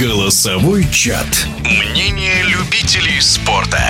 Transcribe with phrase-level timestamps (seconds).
[0.00, 1.46] Голосовой чат.
[1.60, 3.80] Мнение любителей спорта.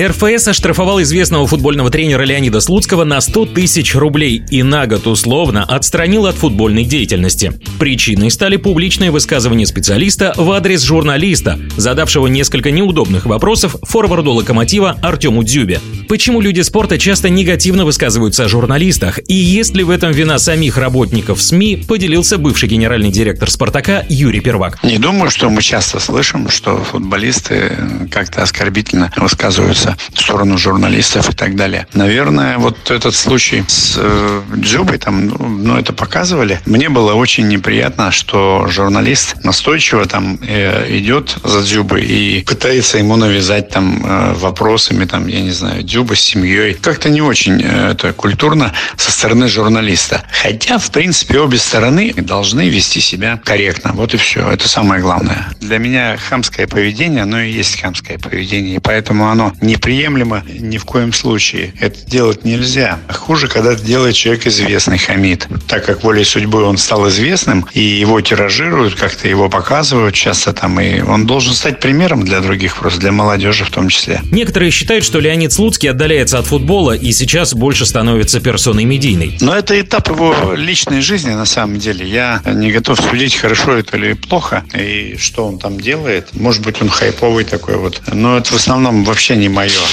[0.00, 5.64] РФС оштрафовал известного футбольного тренера Леонида Слуцкого на 100 тысяч рублей и на год условно
[5.64, 7.60] отстранил от футбольной деятельности.
[7.80, 15.42] Причиной стали публичные высказывания специалиста в адрес журналиста, задавшего несколько неудобных вопросов форварду «Локомотива» Артему
[15.42, 15.80] Дзюбе.
[16.08, 20.76] Почему люди спорта часто негативно высказываются о журналистах и есть ли в этом вина самих
[20.76, 24.80] работников СМИ, поделился бывший генеральный директор «Спартака» Юрий Первак.
[24.84, 27.72] Не думаю, что мы часто слышим, что футболисты
[28.12, 31.86] как-то оскорбительно высказываются двигаться в сторону журналистов и так далее.
[31.94, 36.60] Наверное, вот этот случай с э, Дзюбой, там, ну, это показывали.
[36.66, 43.16] Мне было очень неприятно, что журналист настойчиво там э, идет за Дзюбой и пытается ему
[43.16, 46.74] навязать там э, вопросами, там, я не знаю, Дзюба с семьей.
[46.74, 50.22] Как-то не очень э, это культурно со стороны журналиста.
[50.42, 53.92] Хотя, в принципе, обе стороны должны вести себя корректно.
[53.94, 54.50] Вот и все.
[54.50, 55.48] Это самое главное.
[55.60, 58.76] Для меня хамское поведение, оно и есть хамское поведение.
[58.76, 61.72] И поэтому оно не неприемлемо ни в коем случае.
[61.80, 62.98] Это делать нельзя.
[63.08, 65.46] Хуже, когда это делает человек известный, хамид.
[65.68, 70.80] Так как волей судьбы он стал известным, и его тиражируют, как-то его показывают часто там,
[70.80, 74.20] и он должен стать примером для других, просто для молодежи в том числе.
[74.32, 79.38] Некоторые считают, что Леонид Слуцкий отдаляется от футбола и сейчас больше становится персоной медийной.
[79.40, 82.06] Но это этап его личной жизни на самом деле.
[82.06, 86.34] Я не готов судить, хорошо это или плохо, и что он там делает.
[86.34, 88.02] Может быть, он хайповый такой вот.
[88.12, 89.86] Но это в основном вообще не мое мое.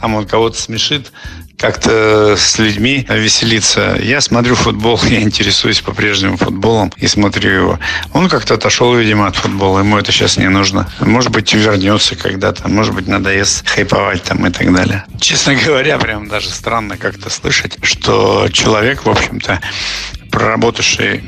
[0.00, 1.12] Там он кого-то смешит,
[1.56, 3.96] как-то с людьми веселиться.
[4.02, 7.78] Я смотрю футбол, я интересуюсь по-прежнему футболом и смотрю его.
[8.12, 9.78] Он как-то отошел, видимо, от футбола.
[9.78, 10.90] Ему это сейчас не нужно.
[11.00, 12.68] Может быть, вернется когда-то.
[12.68, 15.04] Может быть, надоест хайповать там и так далее.
[15.20, 19.60] Честно говоря, прям даже странно как-то слышать, что человек, в общем-то,
[20.32, 21.22] проработавший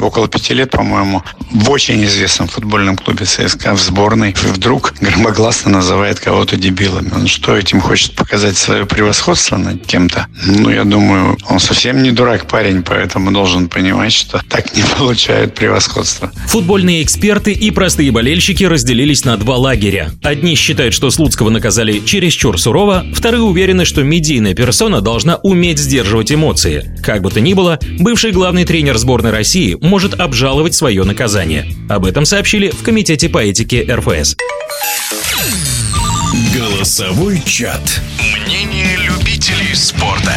[0.00, 6.18] около пяти лет, по-моему, в очень известном футбольном клубе ЦСКА в сборной, вдруг громогласно называет
[6.18, 7.10] кого-то дебилами.
[7.14, 10.26] Он что, этим хочет показать свое превосходство над кем-то?
[10.44, 15.54] Ну, я думаю, он совсем не дурак парень, поэтому должен понимать, что так не получают
[15.54, 16.32] превосходство.
[16.46, 20.10] Футбольные эксперты и простые болельщики разделились на два лагеря.
[20.22, 26.32] Одни считают, что Слуцкого наказали чересчур сурово, вторые уверены, что медийная персона должна уметь сдерживать
[26.32, 26.96] эмоции.
[27.02, 31.66] Как бы то ни было, бывший главный тренер сборной России может обжаловать свое наказание.
[31.88, 34.36] Об этом сообщили в Комитете по этике РФС.
[36.54, 38.00] Голосовой чат.
[38.46, 40.34] Мнение любителей спорта.